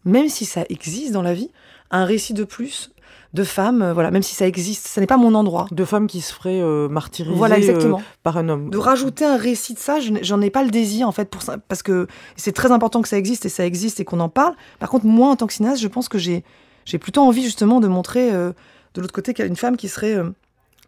[0.04, 1.50] même si ça existe dans la vie,
[1.92, 2.92] un récit de plus
[3.36, 5.68] de femmes, euh, voilà, même si ça existe, ça n'est pas mon endroit.
[5.72, 8.00] De femmes qui se feraient euh, martyriser Voilà, exactement.
[8.00, 8.70] euh, par un homme.
[8.70, 11.58] De rajouter un récit de ça, j'en ai pas le désir en fait pour ça,
[11.68, 14.56] parce que c'est très important que ça existe et ça existe et qu'on en parle.
[14.80, 16.44] Par contre, moi en tant que cinéaste, je pense que j'ai
[16.86, 18.54] j'ai plutôt envie justement de montrer euh,
[18.94, 20.18] de l'autre côté qu'il y a une femme qui serait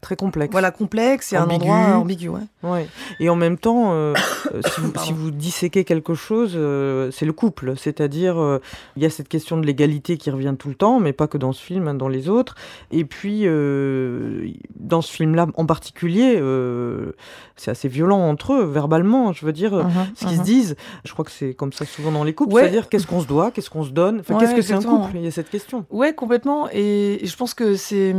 [0.08, 0.54] Très complexe.
[0.54, 1.63] voilà complexe et un Ambigu.
[1.70, 2.30] endroit ambigu.
[2.30, 2.39] Ouais.
[2.63, 2.88] Ouais.
[3.20, 4.13] Et en même temps, euh,
[4.54, 5.06] euh, si, vous, Pardon.
[5.08, 7.74] si vous disséquez quelque chose, euh, c'est le couple.
[7.76, 8.62] C'est-à-dire, euh,
[8.96, 11.38] il y a cette question de l'égalité qui revient tout le temps, mais pas que
[11.38, 12.56] dans ce film, hein, dans les autres.
[12.89, 14.48] Et puis, euh,
[14.80, 17.12] dans ce film-là en particulier, euh,
[17.58, 19.34] c'est assez violent entre eux, verbalement.
[19.34, 21.84] Je veux dire, euh, Mhm, ce qu'ils se disent, je crois que c'est comme ça
[21.84, 22.62] souvent dans les couples, Ouais.
[22.62, 24.82] c'est-à-dire qu'est-ce qu'on se doit, qu'est-ce qu'on se donne, enfin, Ouais, qu'est-ce que c'est un
[24.82, 25.12] couple?
[25.15, 25.86] Il y a cette question.
[25.91, 26.70] Ouais, complètement.
[26.72, 28.15] Et je pense que c'est.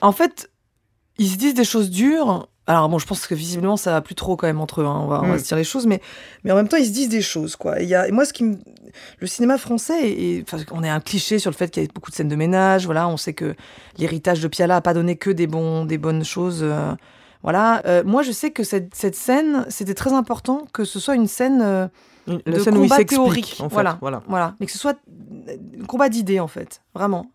[0.00, 0.50] En fait,
[1.18, 2.48] ils se disent des choses dures.
[2.66, 4.86] Alors bon, je pense que visiblement ça va plus trop quand même entre eux.
[4.86, 6.00] hein, On, va, on va se dire les choses, mais
[6.44, 7.78] mais en même temps ils se disent des choses quoi.
[7.80, 8.56] Et, il y a, et moi, ce qui me...
[9.18, 11.86] le cinéma français, et, et- enfin, on est un cliché sur le fait qu'il y
[11.86, 12.86] a beaucoup de scènes de ménage.
[12.86, 13.54] Voilà, on sait que
[13.98, 16.60] l'héritage de Piala a pas donné que des bons, des bonnes choses.
[16.62, 16.94] euh,
[17.42, 17.82] voilà.
[17.84, 21.26] Euh, moi, je sais que cette, cette scène, c'était très important que ce soit une
[21.28, 21.60] scène.
[21.62, 21.86] euh,
[22.26, 23.56] de scène combat théorique.
[23.60, 23.74] en fait.
[23.74, 23.98] Voilà.
[24.00, 24.22] voilà.
[24.26, 24.96] Voilà, mais que ce soit
[25.82, 27.26] un combat d'idées en fait, vraiment.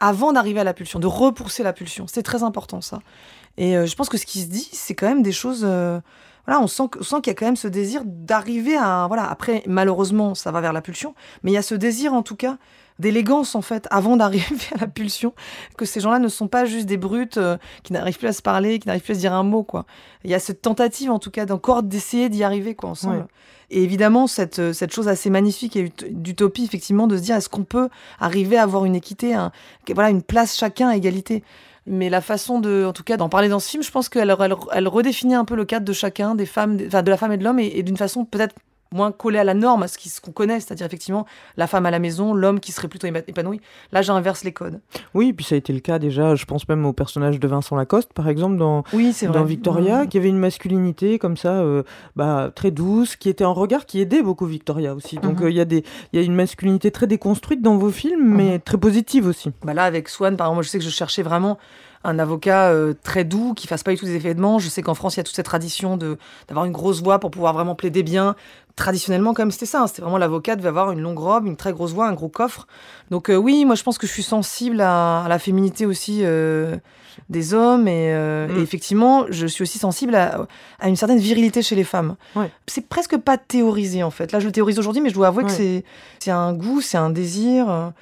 [0.00, 3.00] Avant d'arriver à la pulsion, de repousser la pulsion, c'est très important ça.
[3.56, 5.62] Et euh, je pense que ce qui se dit, c'est quand même des choses.
[5.64, 6.00] euh,
[6.46, 9.06] voilà, on sent, on sent qu'il y a quand même ce désir d'arriver à.
[9.08, 12.22] Voilà, après, malheureusement, ça va vers la pulsion, mais il y a ce désir en
[12.22, 12.56] tout cas
[12.98, 15.32] d'élégance en fait, avant d'arriver à la pulsion,
[15.76, 18.42] que ces gens-là ne sont pas juste des brutes euh, qui n'arrivent plus à se
[18.42, 19.86] parler, qui n'arrivent plus à se dire un mot quoi.
[20.24, 23.16] Il y a cette tentative en tout cas d'encore d'essayer d'y arriver quoi ensemble.
[23.18, 23.24] Ouais.
[23.70, 27.36] Et évidemment, cette, euh, cette chose assez magnifique et ut- d'utopie, effectivement, de se dire
[27.36, 29.52] est-ce qu'on peut arriver à avoir une équité, un-
[29.94, 31.44] voilà, une place chacun à égalité?
[31.86, 34.34] Mais la façon de, en tout cas, d'en parler dans ce film, je pense qu'elle
[34.40, 37.16] elle, elle redéfinit un peu le cadre de chacun, des femmes, des- enfin, de la
[37.18, 38.54] femme et de l'homme, et, et d'une façon peut-être
[38.92, 41.98] moins collée à la norme, à ce qu'on connaît, c'est-à-dire effectivement la femme à la
[41.98, 43.60] maison, l'homme qui serait plutôt épanoui.
[43.92, 44.80] Là, j'inverse les codes.
[45.14, 47.76] Oui, puis ça a été le cas déjà, je pense même au personnage de Vincent
[47.76, 50.08] Lacoste, par exemple, dans, Oui, dans Victoria, Mmh.
[50.08, 51.82] qui avait une masculinité comme ça, euh,
[52.16, 55.16] bah, très douce, qui était un regard qui aidait beaucoup Victoria aussi.
[55.16, 55.46] Donc Mhm.
[55.46, 58.54] euh, il y, a des- y a une masculinité très déconstruite dans vos films, mais
[58.54, 58.60] Mhm.
[58.60, 59.50] très positive aussi.
[59.64, 61.58] Bah là, avec Swan, par exemple, moi, je sais que je cherchais vraiment
[62.04, 64.62] un avocat euh, très doux, qui fasse pas du tout des effets de manche.
[64.64, 66.16] Je sais qu'en France, il y a toute cette tradition de
[66.48, 68.36] d'avoir une grosse voix pour pouvoir vraiment plaider bien.
[68.76, 69.82] Traditionnellement, quand même, c'était ça.
[69.82, 69.86] hein.
[69.88, 72.68] C'était vraiment l'avocat devait avoir une longue robe, une très grosse voix, un gros coffre.
[73.10, 76.20] Donc euh, oui, moi, je pense que je suis sensible à, à la féminité aussi
[76.22, 76.76] euh,
[77.28, 77.88] des hommes.
[77.88, 78.56] Et, Mm.
[78.56, 80.46] et effectivement, je suis aussi sensible à,
[80.78, 82.14] à une certaine virilité chez les femmes.
[82.36, 82.50] Ouais.
[82.68, 84.30] C'est presque pas théorisé, en fait.
[84.30, 85.54] Là, je le théorise aujourd'hui, mais je dois avouer que Ouais.
[85.56, 85.84] c'est
[86.20, 87.92] c'est un goût, c'est un désir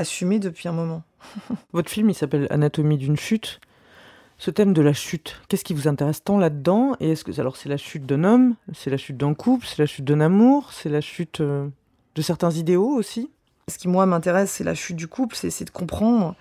[0.00, 1.02] assumé depuis un moment.
[1.72, 3.60] Votre film, il s'appelle Anatomie d'une chute.
[4.38, 6.96] Ce thème de la chute, qu'est-ce qui vous intéresse tant là-dedans?
[6.98, 9.78] Et est-ce que alors c'est la chute d'un homme, c'est la chute d'un couple, c'est
[9.78, 11.68] la chute d'un amour, c'est la chute euh,
[12.16, 13.30] de certains idéaux aussi?
[13.68, 16.34] Ce qui, moi, m'intéresse, c'est la chute du couple, c'est de comprendre.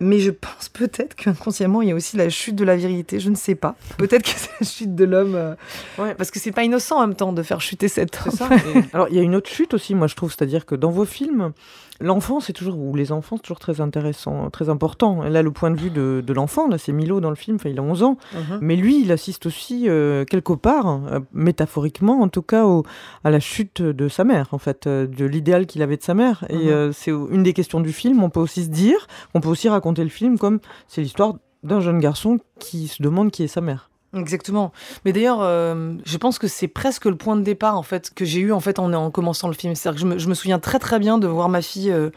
[0.00, 3.18] Mais je pense peut-être qu'inconsciemment, il y a aussi la chute de la virilité.
[3.20, 3.76] Je ne sais pas.
[3.98, 5.34] Peut-être que c'est la chute de l'homme.
[5.34, 5.54] euh,
[5.98, 6.14] Ouais.
[6.14, 8.32] Parce que c'est pas innocent en même temps de faire chuter cet homme.
[8.32, 8.48] Ça.
[8.54, 10.90] Et- Alors, il y a une autre chute aussi, moi, je trouve, c'est-à-dire que dans
[10.90, 11.52] vos films,
[12.00, 15.22] l'enfant, c'est toujours, ou les enfants, c'est toujours très intéressant, très important.
[15.22, 17.68] Là, le point de vue de, de l'enfant, là, c'est Milo dans le film, enfin,
[17.70, 18.58] il a 11 ans, Mhm.
[18.60, 22.84] mais lui, il assiste aussi, euh, quelque part, euh, métaphoriquement, en tout cas, au-
[23.24, 26.14] à la chute de sa mère, en fait, euh, de l'idéal qu'il avait de sa
[26.14, 26.44] mère.
[26.50, 26.92] Et Mhm.
[26.92, 28.22] c'est une des questions du film.
[28.22, 31.80] On peut aussi se dire, on peut aussi raconter le film comme c'est l'histoire d'un
[31.80, 33.90] jeune garçon qui se demande qui est sa mère.
[34.16, 34.72] Exactement.
[35.04, 38.24] Mais d'ailleurs, euh, je pense que c'est presque le point de départ en fait que
[38.24, 39.74] j'ai eu en fait en, en commençant le film.
[39.74, 41.90] C'est-à-dire que je me, souviens très très bien de voir ma fille.
[41.90, 42.10] euh,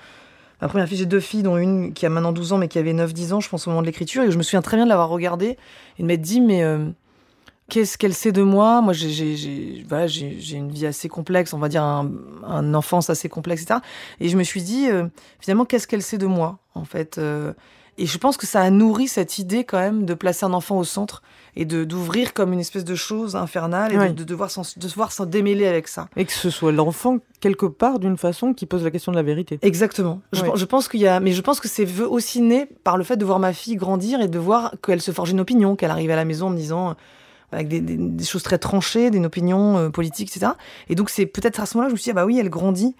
[0.61, 2.79] ma première fille, j'ai deux filles, dont une qui a maintenant 12 ans, mais qui
[2.79, 4.23] avait 9-10 ans, je pense, au moment de l'écriture.
[4.23, 5.57] Et je me souviens très bien de l'avoir regardée
[5.97, 6.89] et de m'être dit, mais euh,
[7.69, 8.81] qu'est-ce qu'elle sait de moi?
[8.81, 9.33] Moi, j'ai,
[10.53, 12.11] une vie assez complexe, on va dire un,
[12.45, 13.79] un enfance assez complexe, etc.
[14.19, 14.87] Et je me suis dit,
[15.39, 17.19] finalement, qu'est-ce qu'elle sait de moi, en fait
[18.01, 20.77] Et je pense que ça a nourri cette idée, quand même, de placer un enfant
[20.77, 21.21] au centre
[21.55, 24.09] et de d'ouvrir comme une espèce de chose infernale et Ouais.
[24.09, 26.07] de, de devoir s'en, de devoir s'en démêler avec ça.
[26.15, 29.23] Et que ce soit l'enfant, quelque part, d'une façon, qui pose la question de la
[29.23, 29.59] vérité.
[29.63, 30.21] Exactement.
[30.31, 30.47] Je, Ouais.
[30.47, 33.03] pen- je pense qu'il y a, mais je pense que c'est aussi né par le
[33.03, 35.91] fait de voir ma fille grandir et de voir qu'elle se forge une opinion, qu'elle
[35.91, 36.93] arrive à la maison en me disant euh,
[37.51, 40.53] avec des, des- des choses très tranchées, des opinions euh, politiques, etc.
[40.87, 42.37] Et donc c'est peut-être à ce moment-là que je me suis dit ah bah oui,
[42.39, 42.95] elle grandit.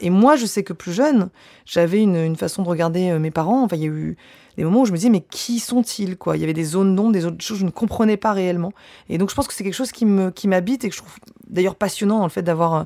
[0.00, 1.30] Et moi, je sais que plus jeune,
[1.66, 3.62] j'avais une, façon de regarder euh, mes parents.
[3.62, 4.16] Enfin, il y a eu
[4.56, 6.36] des moments où je me disais mais qui sont-ils quoi?
[6.36, 8.72] Il y avait des zones d'ombre, des autres choses que je ne comprenais pas réellement.
[9.08, 11.14] Et donc je pense que c'est quelque chose qui m'habite et que je trouve
[11.48, 12.84] d'ailleurs passionnant dans le fait d'avoir euh,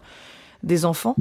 [0.63, 1.17] des enfants.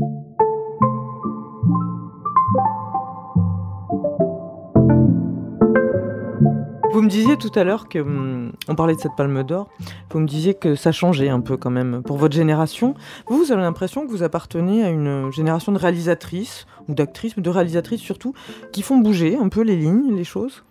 [6.93, 9.67] Vous me disiez tout à l'heure que, hum, on parlait de cette palme d'or,
[10.11, 12.93] vous me disiez que ça changeait un peu quand même pour votre génération.
[13.27, 17.41] Vous, vous avez l'impression que vous appartenez à une génération de réalisatrices, ou d'actrices, mais
[17.41, 18.33] de réalisatrices surtout,
[18.71, 20.63] qui font bouger un peu les lignes, les choses?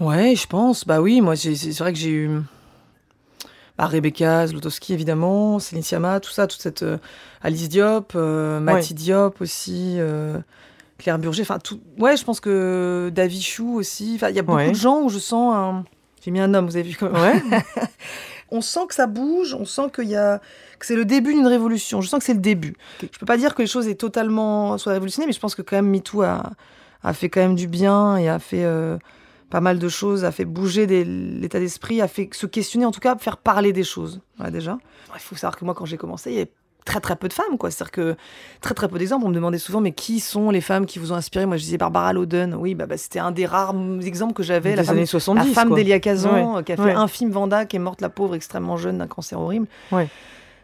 [0.00, 0.84] Ouais, je pense.
[0.84, 2.30] Bah oui, moi, c'est vrai que j'ai eu.
[3.76, 6.82] Bah, Rebecca Zlotowski, évidemment, Céline Sciamma, tout ça, toute cette.
[6.82, 6.98] euh,
[7.42, 10.38] Alice Diop, euh, Mati Diop aussi, euh,
[10.98, 11.80] Claire Burger, enfin, tout.
[11.98, 14.12] Ouais, je pense que David Chou aussi.
[14.16, 14.70] Enfin, il y a beaucoup Ouais.
[14.70, 15.84] de gens où je sens un.
[16.24, 17.22] J'ai mis un homme, vous avez vu quand même.
[17.50, 17.62] Ouais.
[18.50, 20.40] on sent que ça bouge, on sent qu'il y a
[20.78, 22.00] que c'est le début d'une révolution.
[22.00, 22.74] Je sens que c'est le début.
[23.00, 25.62] Je peux pas dire que les choses aient totalement soit révolutionnées, mais je pense que
[25.62, 26.50] quand même MeToo a,
[27.02, 28.96] a fait quand même du bien et a fait euh,
[29.50, 32.90] pas mal de choses, a fait bouger des- l'état d'esprit, a fait se questionner, en
[32.90, 34.20] tout cas faire parler des choses.
[34.40, 34.78] Ouais, déjà.
[35.14, 36.50] Il faut savoir que moi, quand j'ai commencé, il y avait
[36.88, 37.70] très très peu de femmes, quoi.
[37.70, 38.16] C'est-à-dire que
[38.60, 39.24] très très peu d'exemples.
[39.26, 41.44] On me demandait souvent, mais qui sont les femmes qui vous ont inspiré?
[41.46, 42.54] Moi, je disais Barbara Loden.
[42.54, 44.74] Oui, bah, bah, c'était un des rares exemples que j'avais.
[44.74, 45.48] La femme années 70.
[45.48, 46.58] la femme d'Elia Kazan, Ouais.
[46.58, 46.92] euh, qui a fait Ouais.
[46.92, 49.66] un film Vanda, qui est morte la pauvre, extrêmement jeune, d'un cancer horrible.
[49.92, 50.08] Ouais.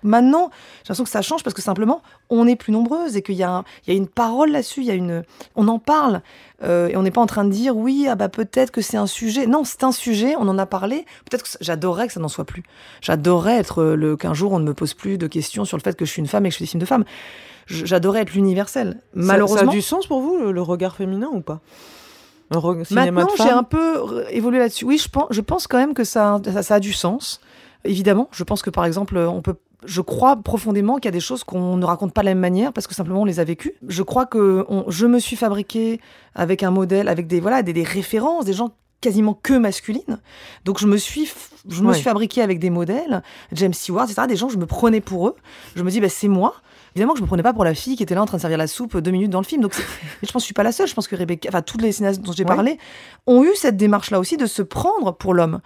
[0.04, 3.34] Maintenant, j'ai l'impression que ça change parce que simplement, on est plus nombreuses et qu'il
[3.34, 5.24] y, a y une parole là-dessus, il y a une,
[5.56, 6.20] on en parle
[6.62, 8.96] euh, et on n'est pas en train de dire oui, ah bah peut-être que c'est
[8.98, 9.46] un sujet.
[9.46, 11.04] Non, c'est un sujet, on en a parlé.
[11.28, 12.62] Peut-être que j'adorerais que ça n'en soit plus.
[13.00, 15.82] J'adorerais être euh, le qu'un jour on ne me pose plus de questions sur le
[15.82, 17.04] fait que je suis une femme et que je fais des films de femmes.
[17.66, 18.98] J'adorerais être l'universel.
[19.00, 21.60] Ça- Malheureusement, Ça, a du sens pour vous, le, le regard féminin ou pas?
[22.94, 24.84] Maintenant, j'ai un peu re- évolué là-dessus.
[24.84, 27.40] Oui, je pense, je pense quand même que ça, ça, ça a du sens.
[27.84, 29.56] Évidemment, je pense que par exemple, on peut.
[29.87, 32.40] Je crois profondément qu'il y a des choses qu'on ne raconte pas de la même
[32.40, 33.75] manière parce que simplement on les a vécues.
[33.87, 36.01] Je crois que on- je me suis fabriquée
[36.35, 38.70] avec un modèle, avec des voilà des, des références, des gens
[39.01, 40.18] quasiment que masculines.
[40.64, 41.31] Donc je me suis,
[41.68, 41.94] je me Ouais.
[41.94, 44.23] suis fabriquée avec des modèles, James Stewart, etc.
[44.27, 45.37] Des gens, je me prenais pour eux.
[45.77, 46.55] Je me dis, bah, c'est moi.
[46.97, 48.40] Évidemment que je me prenais pas pour la fille qui était là en train de
[48.40, 49.61] servir la soupe deux minutes dans le film.
[49.61, 49.75] Donc
[50.23, 50.87] je pense que je suis pas la seule.
[50.88, 52.49] Je pense que Rebecca, enfin toutes les cinéastes dont j'ai Ouais.
[52.49, 52.79] parlé
[53.27, 55.61] ont eu cette démarche-là aussi de se prendre pour l'homme.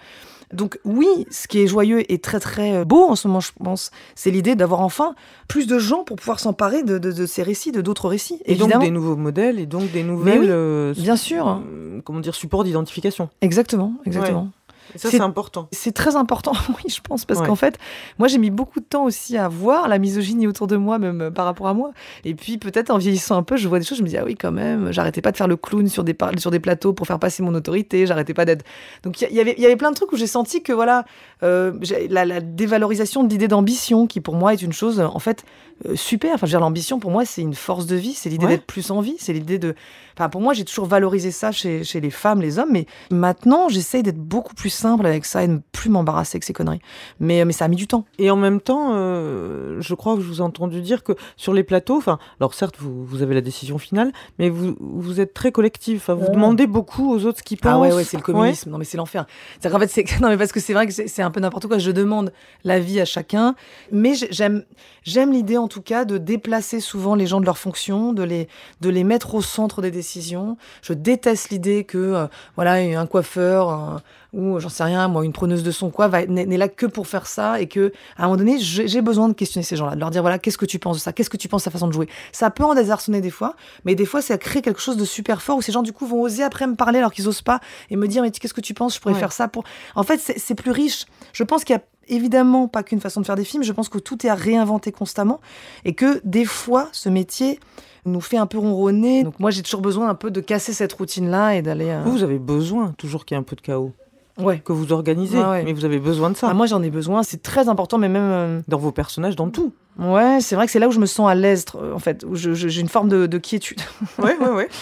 [0.52, 3.50] Donc oui, ce qui est joyeux et très très euh, beau en ce moment, je
[3.62, 5.14] pense, c'est l'idée d'avoir enfin
[5.46, 8.40] plus de gens pour pouvoir s'emparer de, de- de ces récits, de d'autres récits.
[8.46, 10.40] Et donc des nouveaux modèles et donc des nouvelles.
[10.40, 11.48] oui, euh, bien sûr.
[11.48, 13.28] euh, comment dire, supports d'identification.
[13.42, 14.48] exactement, exactement.
[14.94, 15.68] Et ça, C'est- important.
[15.72, 17.46] C'est très important, oui, je pense, parce Ouais.
[17.46, 17.78] qu'en fait,
[18.18, 21.20] moi, j'ai mis beaucoup de temps aussi à voir la misogynie autour de moi, même
[21.20, 21.92] euh, par rapport à moi.
[22.24, 24.24] Et puis, peut-être en vieillissant un peu, je vois des choses, je me dis, ah
[24.24, 27.06] oui, quand même, j'arrêtais pas de faire le clown sur des, sur des plateaux pour
[27.06, 28.64] faire passer mon autorité, j'arrêtais pas d'être.
[29.02, 31.04] Donc, il y, avait- il y avait plein de trucs où j'ai senti que, voilà,
[31.42, 31.72] euh,
[32.10, 35.44] la, la dévalorisation de l'idée d'ambition, qui pour moi est une chose, euh, en fait,
[35.86, 36.34] euh, super.
[36.34, 38.52] Enfin, je veux dire, l'ambition, pour moi, c'est une force de vie, c'est l'idée Ouais.
[38.52, 39.74] d'être plus en vie, c'est l'idée de.
[40.16, 43.68] Enfin, pour moi, j'ai toujours valorisé ça chez, chez les femmes, les hommes, mais maintenant,
[43.68, 46.80] j'essaye d'être beaucoup plus simple avec ça et de ne plus m'embarrasser avec ces conneries.
[47.20, 48.04] Mais, mais ça a mis du temps.
[48.18, 51.52] Et en même temps, euh, je crois que je vous ai entendu dire que sur
[51.54, 54.10] les plateaux, enfin, alors certes, vous, vous avez la décision finale,
[54.40, 55.98] mais vous, vous êtes très collectif.
[56.02, 56.34] Enfin, vous Ouais.
[56.34, 57.72] demandez beaucoup aux autres ce qu'ils pensent.
[57.74, 58.70] Ah ouais, ouais, c'est le communisme.
[58.70, 59.24] Non, mais c'est l'enfer.
[59.60, 61.68] C'est qu'en fait, c'est non, mais parce que c'est vrai que c'est un peu n'importe
[61.68, 61.78] quoi.
[61.78, 62.32] Je demande
[62.64, 63.54] l'avis à chacun,
[63.92, 64.64] mais j'ai- j'aime,
[65.04, 68.48] j'aime l'idée en tout cas de déplacer souvent les gens de leur fonction, de les,
[68.80, 70.56] de les mettre au centre des décisions.
[70.82, 72.26] Je déteste l'idée que, euh,
[72.56, 74.02] voilà, un coiffeur un-
[74.34, 77.26] ou j'en sais rien, moi, une preneuse de son quoi, n'est là que pour faire
[77.26, 80.10] ça et que à un moment donné, j'ai besoin de questionner ces gens-là, de leur
[80.10, 81.86] dire voilà, qu'est-ce que tu penses de ça, qu'est-ce que tu penses de sa façon
[81.86, 82.08] de jouer?
[82.32, 83.54] Ça peut en désarçonner des fois,
[83.86, 86.06] mais des fois, ça crée quelque chose de super fort où ces gens du coup
[86.06, 88.60] vont oser après me parler alors qu'ils osent pas et me dire mais qu'est-ce que
[88.60, 89.20] tu penses, je pourrais Ouais.
[89.20, 89.64] faire ça pour.
[89.94, 91.06] En fait, c'est plus riche.
[91.32, 93.62] Je pense qu'il y a évidemment pas qu'une façon de faire des films.
[93.62, 95.40] Je pense que tout est à réinventer constamment
[95.84, 97.58] et que des fois, ce métier
[98.06, 99.22] nous fait un peu ronronner.
[99.24, 101.88] Donc moi, j'ai toujours besoin un peu de casser cette routine-là et d'aller.
[101.90, 103.92] euh, Vous, vous avez besoin toujours qu'il y ait un peu de chaos,
[104.38, 104.60] Ouais.
[104.64, 105.64] que vous organisez, ouais.
[105.64, 106.46] mais vous avez besoin de ça.
[106.50, 107.22] Ah, moi, j'en ai besoin.
[107.22, 108.22] C'est très important, mais même.
[108.22, 109.72] euh, Dans vos personnages, dans tout.
[109.98, 112.36] Ouais, c'est vrai que c'est là où je me sens à l'aise, en fait, où
[112.36, 113.80] j'ai une forme de, de quiétude.
[114.22, 114.68] Ouais, ouais, ouais.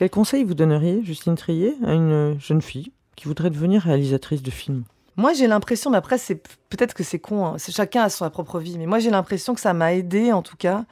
[0.00, 4.50] Quel conseil vous donneriez, Justine Trier, à une jeune fille qui voudrait devenir réalisatrice de
[4.50, 4.84] films?
[5.18, 6.36] Moi, j'ai l'impression, mais après, c'est
[6.70, 9.60] peut-être que c'est con, hein, chacun a sa propre vie, mais moi, j'ai l'impression que
[9.60, 10.86] ça m'a aidé, en tout cas,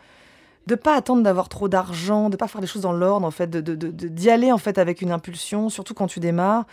[0.66, 3.46] de pas attendre d'avoir trop d'argent, de pas faire les choses dans l'ordre, en fait,
[3.46, 6.66] de, de- de- d'y aller, en fait, avec une impulsion, surtout quand tu démarres,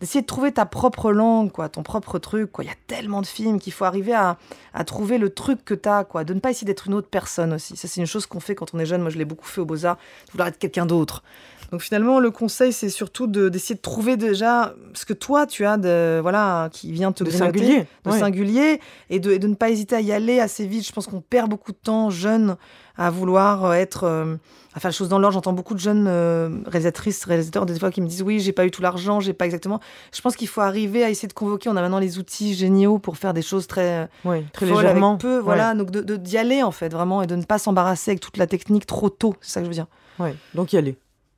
[0.00, 2.64] d'essayer de trouver ta propre langue, quoi, ton propre truc, quoi.
[2.64, 4.38] Il y a tellement de films qu'il faut arriver à,
[4.74, 7.52] à trouver le truc que t'as, quoi, de ne pas essayer d'être une autre personne
[7.54, 7.76] aussi.
[7.76, 9.02] Ça, c'est une chose qu'on fait quand on est jeune.
[9.02, 9.96] Moi, je l'ai beaucoup fait au Beaux-Arts,
[10.26, 11.22] de vouloir être quelqu'un d'autre.
[11.72, 15.64] Donc finalement, le conseil, c'est surtout de- d'essayer de, trouver déjà ce que toi, tu
[15.66, 18.18] as de, voilà, qui vient te De grignoter, singulier, de ouais.
[18.18, 20.86] singulier, et de, et de ne pas hésiter à y aller assez vite.
[20.86, 22.56] Je pense qu'on perd beaucoup de temps jeune
[22.96, 24.36] à vouloir euh, être, euh,
[24.74, 25.34] à faire les choses dans l'ordre.
[25.34, 28.64] J'entends beaucoup de jeunes euh, réalisatrices, réalisateurs, des fois qui me disent oui, j'ai pas
[28.64, 29.80] eu tout l'argent, j'ai pas exactement.
[30.14, 31.68] Je pense qu'il faut arriver à essayer de convoquer.
[31.68, 35.10] On a maintenant les outils géniaux pour faire des choses très Oui, très légèrement.
[35.10, 35.74] avec peu, voilà.
[35.74, 38.46] Donc de- d'y aller en fait vraiment et de ne pas s'embarrasser avec toute la
[38.46, 39.34] technique trop tôt.
[39.40, 39.88] C'est ça que je veux dire.
[40.20, 40.96] Ouais, donc y aller.